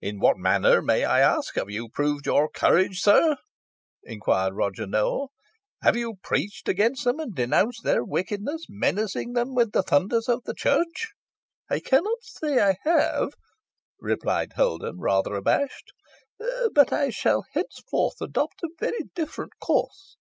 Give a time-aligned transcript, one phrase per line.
[0.00, 3.36] "In what manner, may I ask, have you proved your courage, sir?"
[4.02, 5.30] inquired Roger Nowell.
[5.82, 10.42] "Have you preached against them, and denounced their wickedness, menacing them with the thunders of
[10.44, 11.08] the Church?"
[11.68, 13.34] "I cannot say I have,"
[14.00, 15.92] replied Holden, rather abashed,
[16.72, 20.16] "but I shall henceforth adopt a very different course.